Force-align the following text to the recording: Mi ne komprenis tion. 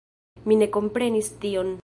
Mi 0.51 0.57
ne 0.61 0.69
komprenis 0.79 1.33
tion. 1.45 1.75